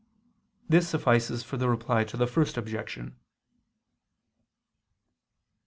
This 0.67 0.87
suffices 0.89 1.43
for 1.43 1.57
the 1.57 1.69
Reply 1.69 2.03
to 2.05 2.17
the 2.17 2.25
First 2.25 2.57
Objection. 2.57 3.17